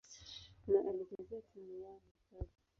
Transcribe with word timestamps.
na 0.67 0.79
alichezea 0.89 1.41
timu 1.53 1.79
yao 1.79 2.01
hifadhi. 2.31 2.51